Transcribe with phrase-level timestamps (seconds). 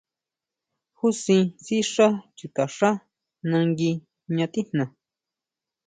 [0.97, 2.07] Jusin sixá
[2.37, 2.89] chutaxá
[3.49, 3.93] nangui
[4.29, 4.89] jña tijnaa.